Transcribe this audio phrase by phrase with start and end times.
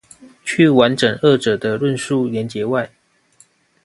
[0.43, 2.91] 去完整二者的論述連結外